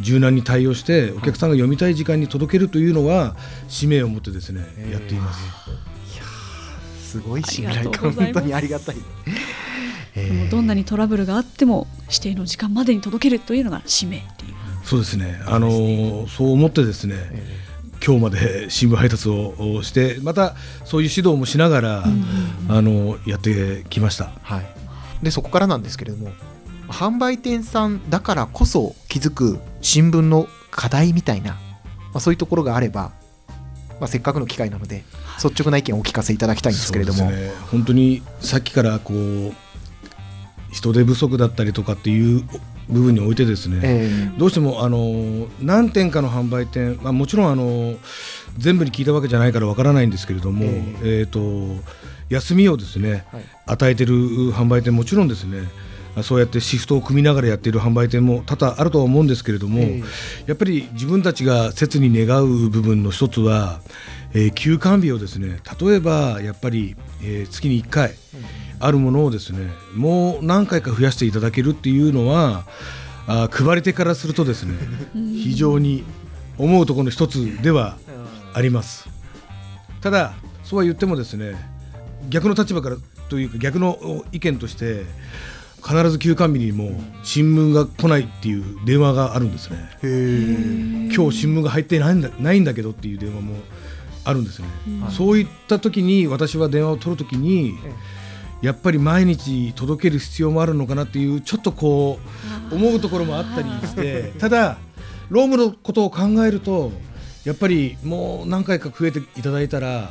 [0.00, 3.36] 柔軟に対応してお客さんが読みたい時間に届けるというのは
[3.68, 5.40] 使命を持ってですねやっています。
[7.14, 8.12] すごい信頼感。
[8.12, 8.96] 本当にありがたい、
[10.16, 14.63] えでもどんなにトラブルがあっても指定の時間までに届けるというのが使命っていう。
[14.84, 15.40] そうですね。
[15.46, 17.16] あのーそう思ってですね、
[18.04, 22.04] 今日まで新聞配達をして、またそういう指導もしながら、
[22.68, 24.30] あのやってきました。
[24.42, 24.66] はい、
[25.24, 26.30] でそこからなんですけれども
[26.88, 31.58] 販売店さんだからこそ気づく新聞の課題みたいな、ま
[32.14, 33.12] あ、そういうところがあれば、
[34.00, 35.04] まあ、せっかくの機会なので
[35.42, 39.52] 率直な意見をお聞かせいただきたいんですけれども、ね、本当にさっきからこう
[40.72, 42.44] 人手不足だったりとかっていう
[42.88, 47.94] 部分においてですね、えどうしてもあの何店かの販売店、まあ、もちろんあの
[48.58, 51.22] 全部に聞いたわけじゃないからわからないんですけれども、ええ。
[51.22, 51.82] ーと
[52.30, 53.44] 休みをですねはい。
[53.66, 54.14] 与えてる
[54.52, 55.68] 販売店もちろんですね
[56.16, 60.02] あそうやってシフトを組みながらやっている販売店も多々あるとは思うんですけれども、え
[60.46, 63.80] やっぱり自分たちが切に願う部分の一つは、
[64.32, 68.14] えー休館日をですね例えばやっぱり、えー月に1回
[68.86, 72.64] あるものをですねもう何回か増やしていただけるっていうのは
[73.26, 74.74] あー配り手からするとですね
[75.14, 76.04] 非常に
[76.58, 77.96] 思うところの一つでは
[78.52, 79.08] あります。
[80.00, 81.56] ただそうは言ってもですね
[82.28, 82.96] 逆の立場から
[83.30, 85.04] というか逆のお意見として
[85.82, 89.78] 必ず休館日にも新聞が来ないっていう電話があるんですね。
[91.14, 93.56] 今日新聞が入ってないんだないんだけどっていう電話も
[94.24, 94.68] あるんですね、
[95.10, 97.74] そういった時に私は電話を取る時に
[98.64, 102.18] やっぱり毎日届ける必要もあるのかなっていうちょっとこ
[102.72, 104.78] う思うところもあったりしてただ
[105.28, 106.90] ロームのことを考えると
[107.44, 110.08] やっぱりもう何回か増えていただいたら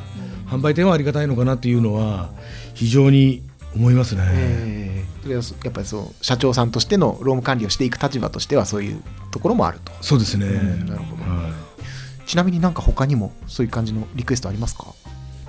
[0.47, 2.29] 販売店はありがたいのかなっていうのは
[2.75, 3.41] 非常に
[3.75, 4.21] 思いますね。
[4.27, 5.23] ええ。
[5.23, 9.91] それはやっぱりそう社長さんとしての労務管理をしていく立場としてはそういうところもあると。
[10.01, 10.49] そうですね、う
[10.83, 11.23] んなるほど。
[11.23, 12.27] はい。
[12.27, 14.93] ちなみになんか他にもそういう感じのリクエストありますか？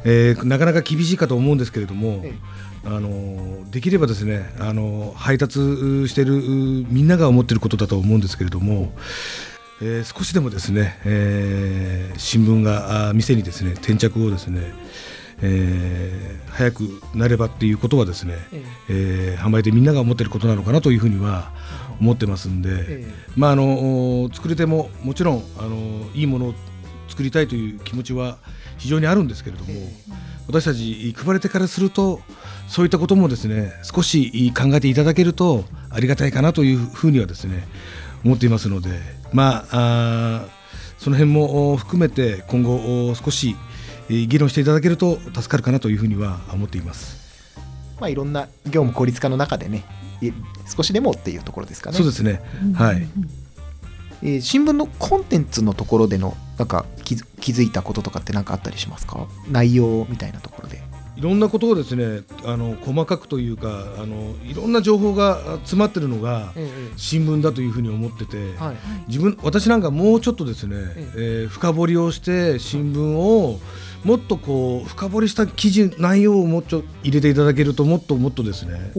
[0.05, 2.35] えーなかなか厳しいかと思うんですけれども、え
[2.87, 5.59] あのできればですねあの配達
[6.09, 6.35] してる
[6.89, 8.93] みんなが思ってることだと思うんですけれども、
[9.81, 14.61] えー少しでもですね、えー新聞があ店にですね転着をですね、
[15.43, 18.35] えー早くなればっていうことはですね、
[18.89, 21.53] えー販売でみんなが思ってることなのかなというふうには
[22.01, 26.55] 思ってますんで、えまああの作り手ももちろんあのいいものを
[27.15, 28.39] 作りたいという気持ちは
[28.77, 29.73] 非常にあるんですけれども、
[30.49, 32.21] 私たち配り手からすると
[32.67, 37.69] そういったこともですね少し考えていただけるとありがたいかなというふうにはですね
[38.25, 38.99] 思っていますので
[39.33, 40.47] まあ
[40.99, 43.55] その辺もお含めて今後お少し
[44.11, 47.23] えー議論していただけると助かるかなというふうには思っています。
[48.01, 49.85] まあいろんな業務効率化の中でね
[50.21, 50.33] い
[50.77, 51.97] 少しでもっていうところですかね。
[51.97, 52.43] そうですね、
[52.75, 53.07] はい
[54.25, 59.29] えー新聞のコンテンツのところでのなんか気づ気づいたこととかって何かあったりしますか？
[59.49, 60.83] 内容みたいなところで。
[61.17, 66.53] いろんなことをですねあの細かくというかあのいろんな情報が詰まってるのが
[66.97, 68.77] 新聞だというふうに思ってて、はい。
[69.07, 73.61] 自分私なんかもうちょっとですね、ええー深掘りをして新聞を
[74.05, 78.93] もっとこう深掘りした記事内容をもうちょっと入れていただけるともっともっとですね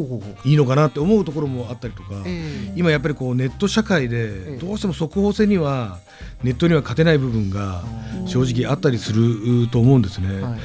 [0.45, 5.99] いいのかなって思うところもあったりとか、え今やっぱりこうネット社会えでどうしても速報性には
[6.43, 7.83] ネットには勝てない部分が
[8.25, 10.41] 正直あったりすると思うんですね。
[10.41, 10.59] はい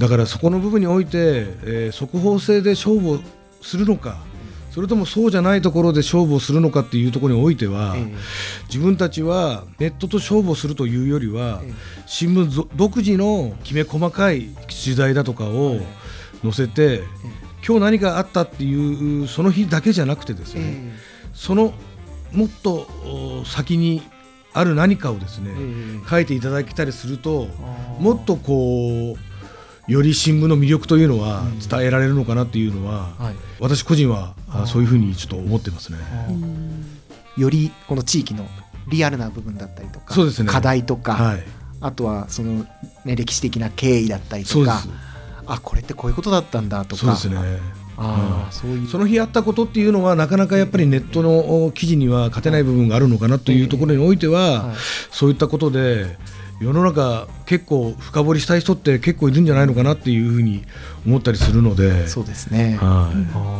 [0.00, 1.10] だからそこの部分において、
[1.62, 3.20] えー速報性で勝負を
[3.60, 4.18] するのか
[4.70, 8.06] それともそうじゃないところで勝負をするのかっていうところにおいては、え
[8.68, 11.72] 自分たちはネットと勝負をするというよりは、え
[12.06, 14.48] 新聞ぞ独自のきめ細かい
[14.84, 15.80] 取材だとかを
[16.42, 17.02] 載せて、
[17.66, 20.92] 今日何があったっていうその日だけじゃなくてですえね、
[21.34, 21.74] その
[22.32, 22.86] もっと
[23.42, 24.02] お先に
[24.52, 27.48] ある何かをですね、え書いていただけたりすると
[27.98, 29.29] もっとこう
[29.86, 33.34] より新聞の魅力というのは伝えられるのかなっていうのは、はい。
[33.58, 34.34] 私個人は
[34.66, 35.98] そういうふうにちょっと思ってますね。
[37.36, 38.46] よりこの地域の
[38.88, 40.48] リアルな部分だったりとかそうですね。
[40.50, 41.42] 課題とか、はい、
[41.80, 42.66] あとはその、
[43.04, 44.82] ね、歴史的な経緯だったりとか。
[45.46, 47.58] あこれってこういうことだったんだとかそうですね。
[47.96, 48.88] あーそういう。
[48.88, 54.76] その日あったことっていうのはなかなかやっぱりネットのお記事には勝てない部分があるのかなというところにおいては、はい。
[55.10, 56.16] そういったことで
[56.60, 60.62] 世の中結構深掘りしたい人って結構いるんじゃないのかなっていうふうに
[61.06, 63.10] 思ったりするので、そうですね、は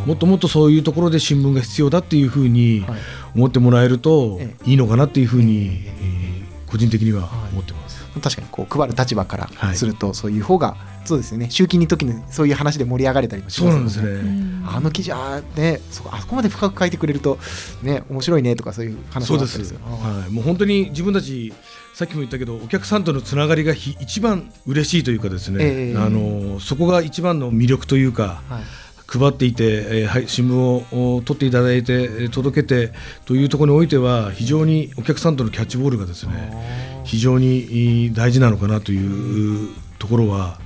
[0.04, 0.08] い。
[0.08, 3.00] もっともっとそういうところで新聞が必要だっていうふうにはい
[3.34, 4.74] 思ってもらえるとえい。
[4.74, 5.80] いのかなっていうふうに、
[6.66, 8.04] 個人的には思ってます。
[8.20, 9.76] 確かにこう配る立場からはい。
[9.76, 11.50] するとそういう方が、そうですよね。
[11.50, 14.62] 集金の時にそういう話で盛り上がれたりもしそうますよなんですね。
[14.66, 17.38] あの記事あーねそこあそこまで深く書いてくれると
[17.82, 19.74] ね面白いねとかそういう話そうです。
[19.74, 21.52] はい、もう本当に自分たち
[21.94, 25.96] さっきも言ったけどお客さんとのつながりがひ一番嬉しいというかですね、ええ。
[25.96, 28.62] あのそこが一番の魅力というかはい。
[29.12, 32.92] 配っていて、えーはい、新聞をお取っていただいてえー届けて
[33.24, 40.60] というところにおいては非常にお客さんとのキャッチボールがですね非常に大事なのかなというところは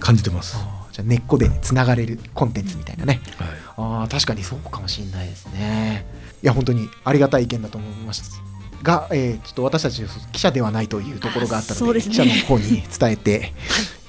[0.00, 0.56] 感じてます。
[0.92, 3.20] じゃあ根っこでつながれるコンテンツみたいなね。
[3.38, 3.48] はい。
[3.76, 6.06] あー確かにそうかもしれないですね。
[6.42, 8.40] いや本当にありがたい意見だと思います。
[8.82, 12.04] が、えーちょっと私たち記者ではないというところがあったのでね。
[12.04, 13.52] 記者の方に伝えて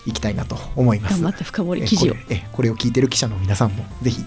[0.05, 0.13] い。
[0.13, 1.21] きたいなと思います。
[1.21, 2.13] 頑張って深掘り記事を。
[2.13, 4.23] えこれえこれを聞いてる記者の皆さんもぜひ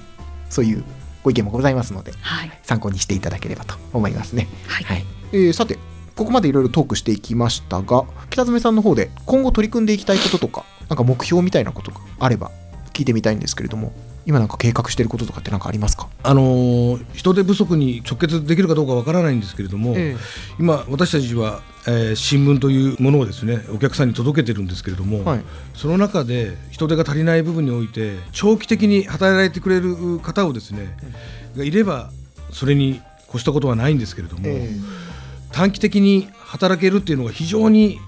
[0.50, 0.84] そういう
[1.22, 2.50] ご意見もございますのではい。
[2.62, 4.48] 参考にしていただければと思いますね。
[4.66, 4.84] はい。
[4.84, 5.04] はい。
[5.32, 5.78] えーさて
[6.16, 12.50] ここまでいろいろトークしていきましたが北爪さんの方で今後取り組んでいきたいこととかなんか目標みたいなことがあれば
[12.92, 13.92] 聞いてみたいんですけれども
[14.26, 20.16] 今なんか計画していることとかって何かありますか、あのー人手不足に直結できるかどうかわからないんですけれども、え
[20.58, 25.40] 今私たちは、えー新聞というものをですねお客さんに届けてるんですけれども、はい。
[25.74, 30.96] その中で人手が足りない部分において長期的に働いてくれる方をですね、
[31.56, 32.10] がいれば
[32.52, 34.70] それに越したことはないんですけれども、え
[35.52, 37.98] 短期的に働けるっていうのが非常に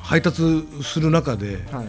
[0.00, 0.42] 配達
[0.82, 1.86] する中でーはい。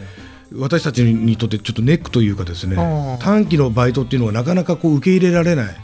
[0.55, 2.75] 私たちにとってちょっとネックというかですね
[3.19, 5.75] 短期のバイトっていうのはなかなかこう受け入れられない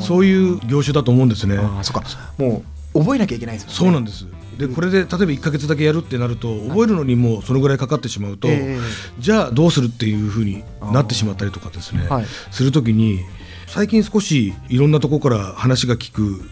[0.00, 1.56] そういう業種だと思うんですね。
[1.82, 2.02] そっか。
[2.36, 2.62] も
[2.94, 3.74] う覚えなきゃいけないですよね。
[3.74, 4.26] そうなんです。
[4.58, 8.78] でこれで例えば1か月だけやるってなると覚えるのにもうそのぐらいかかってしまうと、え
[9.18, 12.26] じゃあどうするっていうふうになってしまったりとかですね、はい。
[12.50, 13.20] するときに
[13.66, 16.42] 最近少しいろんなところから話が聞く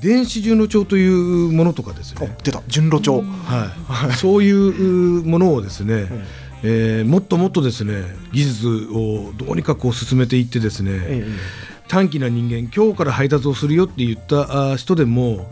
[0.00, 2.62] 電子順路帳というものとかですね、お出た。
[2.68, 3.22] 順路帳。
[3.22, 6.08] はい、そういうものをですね、
[6.62, 11.26] えーもっともっとですね技術をどうにかこう進めていってですね、え
[11.88, 15.50] 短気な人間今日から配達をするよって言ったあ人でも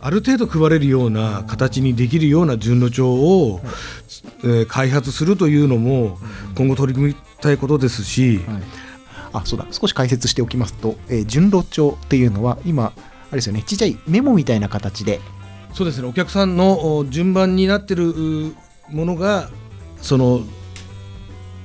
[0.00, 3.60] ある程度配れるような形にできるような順路帳を、
[4.44, 6.18] えー開発するというのも
[6.56, 8.62] 今後取り組みたいことですし、はい。
[9.32, 9.66] あそうだ。
[9.72, 12.92] 少し解説しておきますと、えー順路帳っていうのは今
[13.28, 13.62] あれですよね。
[13.62, 15.20] ちっちゃいメモみたいな形で。
[15.74, 16.08] そうですね。
[16.08, 18.08] お客さんのお順番になってる
[18.48, 18.54] う
[18.90, 19.50] ものが
[20.00, 20.40] その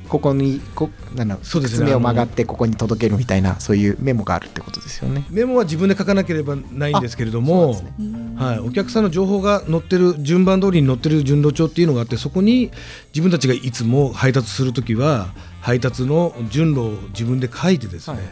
[0.10, 1.86] ここにこなんだそうですね。
[1.86, 5.26] 爪を曲がってここに届けるみたいなそういうメモがあるってことですよね。
[5.30, 12.71] メモは自分で書かなければないんですけれども、そうなんですはい、お客さんの情報が載ってる順番通りに載ってる順路帳っていうのがあってそこに
[13.13, 15.30] 自分たちがいつも配達するときは
[15.62, 18.26] 配達の順路を自分で書いてですね、はい。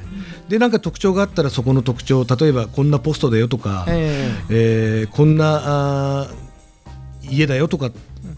[0.49, 5.03] でなんか特徴があったらそこの特徴例えばこんなポストだよとか、ええ。
[5.03, 5.61] ーこんな
[6.23, 7.91] あー家だよとかっ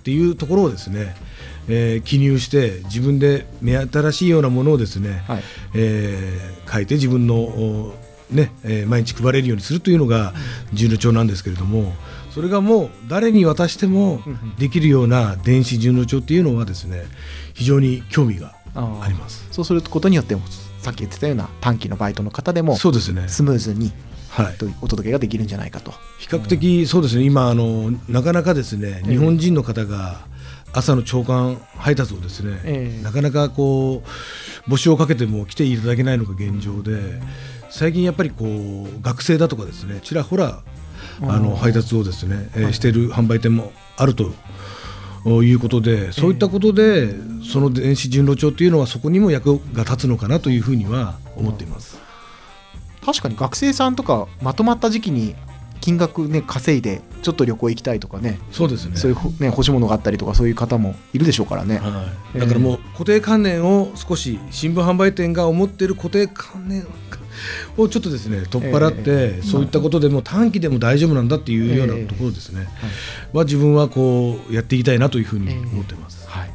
[0.04, 1.15] ていうところをですね、
[1.69, 5.43] えー記入して自分で目新しいようなものをですね、はい。
[5.73, 7.93] えー書いて自分の、お
[8.30, 10.34] ねえー毎日配れるようにするというのが
[10.73, 11.93] 順路帳なんですけれども
[12.30, 14.21] それがもう誰に渡しても
[14.58, 17.04] できるような電子順路帳っていうのはですね
[17.54, 19.47] 非常に興味がああります。
[19.51, 20.36] そうすることによって
[20.79, 23.91] さっき言ってたような短期のバイトの方でもそうですね、スムーズに
[24.29, 25.91] はい、とお届けができるんじゃないかと。
[26.17, 27.23] 比較的そうですね。
[27.23, 30.21] 今あのなかなかですね日本人の方が
[30.73, 33.03] 朝の朝刊配達をですね、ええ。
[33.03, 34.03] なかなかこ
[34.67, 37.21] う募集をかけても来ていただけないのが現状で
[37.69, 40.63] 最近やっぱりこう学生だとかですねちらほら
[41.21, 44.31] あの配達をですね、えーしている販売店もあると。
[45.25, 51.99] いうことでそういったことで、その電子順路帳っていうのはそこにも役が立つのかなというふうには思っています。
[53.05, 55.36] 確かに学生さんとかまとまった時期に
[55.79, 58.39] 金額ね稼いでちょっと旅行行きたいとかね。
[58.51, 58.95] そうですね。
[58.95, 61.77] そういうほね欲しいものがあったりとかそういう方もいるでしょうからね。
[61.77, 62.05] は
[62.36, 66.86] い、だからもう固定観念を少し新聞販売店が思っている固定観念
[67.77, 69.41] をちょっとですね取っ払って、ええ。
[69.41, 72.67] そういったことでも短期でも大丈夫なんだっていうようなところですね、
[73.34, 76.51] は自分はこうやっていきたいなというふうに思ってます、はい。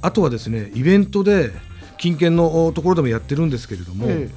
[0.00, 1.50] あとはですねイベントで
[1.98, 4.28] 近県のところでもやってるんですけれども、え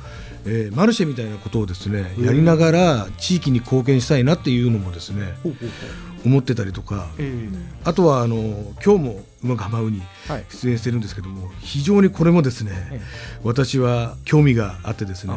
[0.45, 5.35] えーマルシェみたいなことをですねええやりながら地域に貢献したいなっていうのもですね
[6.25, 7.49] 思ってたりとかえ
[7.83, 10.45] あとはあの今日も「馬が舞う」にえはい。
[10.49, 13.01] 出演してるんですけども非常にこれもですね、え
[13.43, 15.33] 私は興味があってですね。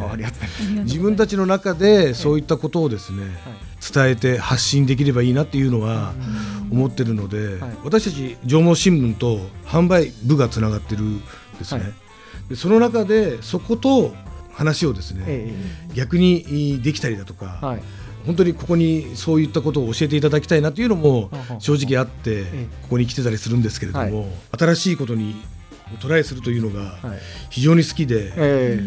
[0.85, 3.23] 自分たちの中でそういったことをですね、
[3.95, 6.15] 伝えて発信できればいいなっていうのは
[6.71, 7.71] 思ってるので、はい。
[7.85, 11.21] 私たち縄文新聞と販売部がつながってるん
[11.59, 11.93] ですね、
[12.55, 14.15] その中でそこと
[14.59, 15.55] 話をですね、え
[15.95, 17.83] 逆にできたりだとか、えはい。
[18.27, 25.37] 本当にここにそういったことを教えていただきたいなというのもはは正直あってえここに来てたりするんですけれども、新しいことに
[26.01, 27.19] トライするというのがはい。
[27.51, 28.81] 非常に好きで、え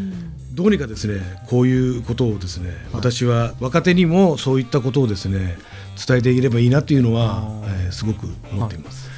[0.51, 5.57] どうにかですねこういうことをですね私は若手にもそういったことをですね
[6.05, 9.09] 伝えていければいいなというのはえーすごく思っています。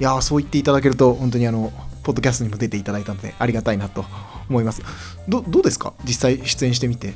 [0.00, 4.04] いやーそう言っていただけると本当にあのポッドキャストにも出ていただいたのでありがたいなと
[4.48, 4.82] 思います。
[5.28, 5.94] どどうですか？
[6.04, 7.14] 実際出演してみて。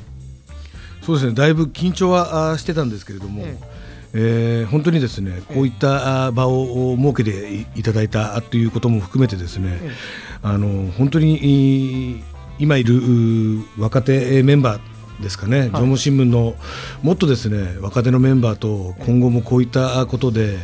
[1.01, 1.33] そうですね。
[1.33, 3.57] だいぶ緊張はしてたんですけれども、え
[4.13, 4.63] え。
[4.63, 9.91] ー本当にですねこういった場を設けていいただいたということも含めてですね、え
[10.41, 12.23] あの本当にいい
[12.59, 12.99] 今いる
[13.77, 16.55] 若手メンバーですかね、縄文新聞の
[17.03, 20.57] もっとですね若手のメンバーと今後もこういったことで、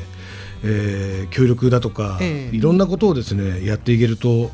[0.63, 2.55] えー協力だとか、ええ。
[2.55, 4.51] いろんなことをですねやっていけると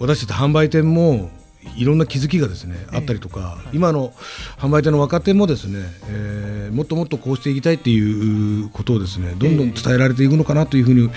[0.00, 1.30] 私たち販売店も
[1.76, 4.12] いろんな気づきがですね、あったりとか、今の
[4.58, 11.10] 販売店の若手もですね、えーもっともっとこうしていきたいっていうことをですねどんどん伝えられていくのかなというふうに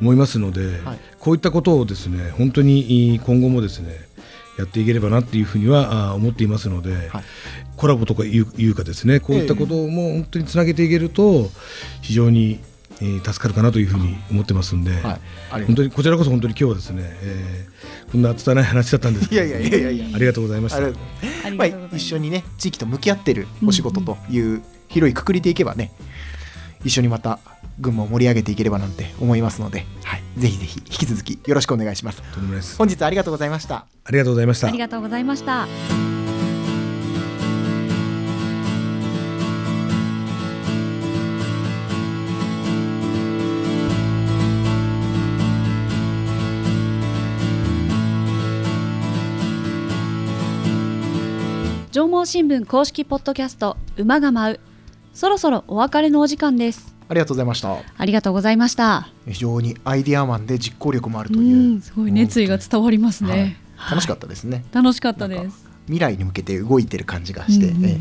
[0.00, 0.98] 思いますので、はい。
[1.18, 3.94] こういったことをですね本当に今後もですね
[4.58, 7.24] やっていければなっていうふうにはあ思っていますので、はい。
[7.76, 11.50] コラボとかいうかですねこういったことをもう本当につなげていけると
[12.00, 12.58] 非常に、
[13.00, 15.18] えー助かるかなというふうに思ってますんで、は
[15.60, 15.64] い。
[15.64, 17.74] 本当にこちらこそ本当に今日はですね、えー
[18.12, 20.16] こんな拙い話だったんですけどいやいやいやいやいや。
[20.16, 20.80] ありがとうございました。
[21.50, 21.96] まあ。
[21.96, 25.90] 一緒にね地域と向き合ってるお仕事という広いくくりでいけばね
[26.84, 27.40] 一緒にまた
[27.80, 32.22] 群馬を盛り上げていければなんて思いますので、はい、ぜひぜひ引き続きよろしくお願いします。
[32.78, 33.86] 本日はありがとうございました。
[34.04, 34.68] ありがとうございました。
[34.68, 36.13] ありがとうございました。
[51.94, 54.60] 縄文新聞公式ポッドキャスト馬が舞う。
[55.12, 56.92] そろそろお別れのお時間です。
[57.08, 57.76] ありがとうございました。
[57.96, 59.06] ありがとうございました。
[59.28, 63.90] 非常にアイデアマンで実行力もあるとういう、んすごい熱意が伝わりますね、はい。
[63.92, 65.68] 楽しかったですね、 楽しかったです。
[65.86, 67.90] 未来に向けて動いてる感じがして、うんうんうん。
[67.90, 68.00] ええ。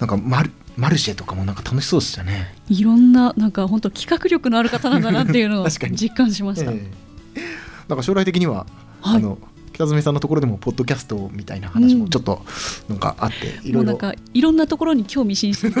[0.00, 2.54] なんかマルマルシェとかもなんか楽しそうでしたね。
[2.68, 6.90] いろんななんか本当企画力のある方なんだなっていうのを 実感しました、え
[7.36, 7.40] え。
[7.88, 8.66] なんか将来的には、
[9.00, 9.16] はい。
[9.16, 9.38] あの
[9.74, 12.42] 北爪さんのところでもポッドキャストみたいな話もちょっと
[12.88, 15.74] なんかあって、いろいろもうなんかいろんなところに興味津々。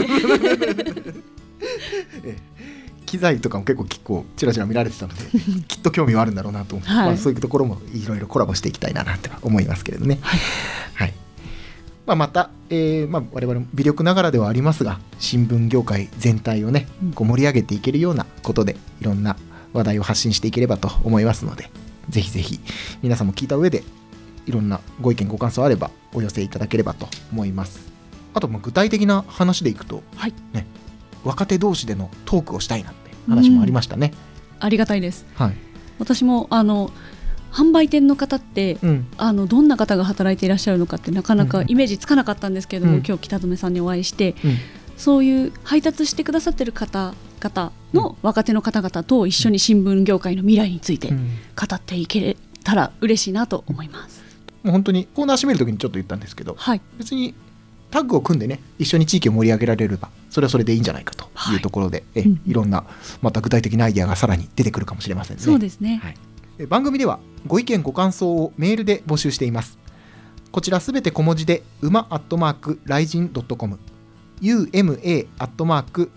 [2.22, 2.36] で
[3.06, 5.22] 機材とかも結構結構ちらちら見られてたので
[5.68, 7.06] きっと興味はあるんだろうなと思って、はい。
[7.06, 10.18] まあ、そういうところもいろいろコラボしていきたいななんて思いますけれどね。
[10.94, 11.14] はい。
[12.04, 17.12] まあ、また、えーまあ、我々も微力ながらではありますが新聞業界全体をねうん。
[17.12, 19.36] こう盛り上げていけるようなことでいろんな
[19.72, 21.70] 話題を発信していければと思いますので
[22.08, 22.60] ぜひぜひ
[23.02, 23.82] 皆さんも聞いた上で
[24.46, 27.92] いろんなご意見ご感想あればお寄せいただければと思います。
[28.34, 30.34] あとまあ具体的な話でいくと、はい。
[30.52, 30.66] ね、
[31.24, 34.12] 若手同士でのトークをしたいなって話もありましたね、
[34.60, 35.24] ありがたいです。
[35.34, 35.54] はい、
[35.98, 36.90] 私もあの
[37.52, 43.02] 販売店の方ってうん、あのどんな方が働いていらっしゃるのかってなかなかうんイメージつかなかったんですけれども、うん。
[43.06, 44.56] 今日北留さんにお会いしてうん
[44.96, 51.28] そういう配達してくださってる方々の若手の方々と一緒に新聞業界の未来についてうん。
[51.56, 54.22] 語っていけたら嬉しいなと思います。
[54.62, 57.34] もう本当にコーナー締める時にちょっと言ったんですけどはい、別に
[57.90, 62.40] タッグを組んでね一緒に地域を盛り上げられればそれはそれでいいんじゃないかというところで、えうん。
[62.46, 62.84] いろんな
[63.20, 65.42] また具体的なアイデアがさらに出てくるかもしれませんね。
[65.42, 66.00] そうですね。
[66.02, 66.16] はい、
[66.58, 69.78] え番組ではご意見ご感想をメールで募集しています。
[70.50, 73.78] こちらすべて小文字で馬アットマークライジンアットマー
[74.40, 76.10] ク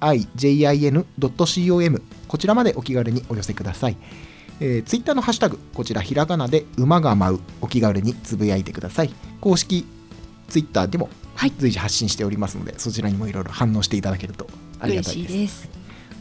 [0.00, 3.96] raijin.com こちらまでお気軽にお寄せください、
[4.60, 9.14] えー、ツイッターのハッシュタグこちらひらがなで馬が舞うお気軽につぶやいてください。
[9.40, 9.86] 公式
[10.48, 11.52] ツイッターでもはい。
[11.56, 14.46] 随時発信しておりますので、そちらにもいろいろ反応していただけると
[14.78, 15.28] ありがたいです。
[15.28, 15.70] 嬉しいです。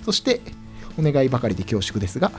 [0.06, 0.40] そして
[0.98, 2.32] お願いばかりで恐縮ですが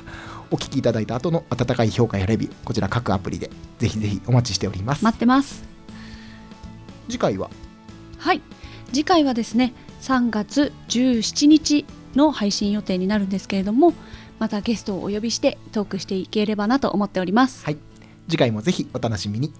[0.51, 5.05] お聞きいただいた後の温かい評価やレビューこちら各アプリでぜひぜひお待ちしております。
[5.05, 5.63] 待ってます。
[7.09, 7.51] 次回は
[8.21, 8.43] はい。
[8.93, 13.95] 次回はですね3月17日の配信予定になるんですけれども
[14.39, 17.65] またゲストをお呼びしてトークしていければなと思っております。
[17.65, 17.79] はい。
[18.29, 19.53] 次回もぜひお楽しみに。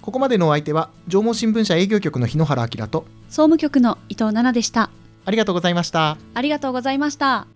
[0.00, 4.90] ここまでのお相手は縄文新聞社営業局の日野原明と総務局の伊藤奈々でした。
[5.26, 6.16] ありがとうございました。
[6.34, 7.46] ありがとうございました